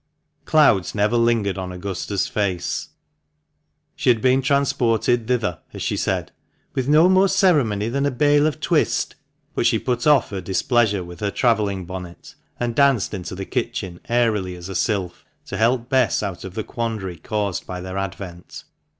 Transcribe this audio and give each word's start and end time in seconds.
Clouds 0.45 0.95
never 0.95 1.15
lingered 1.15 1.59
on 1.59 1.71
Augusta's 1.71 2.25
face; 2.25 2.89
she 3.95 4.09
had 4.09 4.19
been 4.19 4.41
transported 4.41 5.27
thither, 5.27 5.59
as 5.75 5.83
she 5.83 5.95
said, 5.95 6.31
"with 6.73 6.87
no 6.87 7.07
more 7.07 7.27
ceremony 7.29 7.87
than 7.87 8.07
a 8.07 8.09
bale 8.09 8.47
of 8.47 8.59
twist," 8.59 9.13
but 9.53 9.67
she 9.67 9.77
put 9.77 10.07
off 10.07 10.31
her 10.31 10.41
displeasure 10.41 11.03
with 11.03 11.19
her 11.19 11.29
travelling 11.29 11.85
bonnet, 11.85 12.33
and 12.59 12.73
danced 12.73 13.13
into 13.13 13.35
the 13.35 13.45
kitchen 13.45 13.99
airily 14.09 14.55
as 14.55 14.69
a 14.69 14.75
sylph, 14.75 15.23
to 15.45 15.55
help 15.55 15.87
Bess 15.87 16.23
out 16.23 16.43
of 16.43 16.55
the 16.55 16.63
quandary 16.63 17.17
caused 17.19 17.67
by 17.67 17.79
their 17.79 17.99
advent. 17.99 18.63